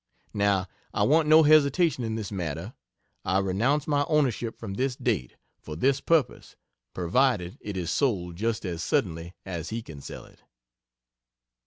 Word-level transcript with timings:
Now, 0.33 0.65
I 0.95 1.03
want 1.03 1.27
no 1.27 1.43
hesitation 1.43 2.03
in 2.03 2.15
this 2.15 2.31
matter. 2.31 2.73
I 3.23 3.37
renounce 3.37 3.85
my 3.85 4.03
ownership 4.05 4.57
from 4.57 4.73
this 4.73 4.95
date, 4.95 5.35
for 5.59 5.75
this 5.75 6.01
purpose, 6.01 6.55
provided 6.95 7.59
it 7.61 7.77
is 7.77 7.91
sold 7.91 8.35
just 8.35 8.65
as 8.65 8.81
suddenly 8.81 9.35
as 9.45 9.69
he 9.69 9.83
can 9.83 10.01
sell 10.01 10.25
it. 10.25 10.41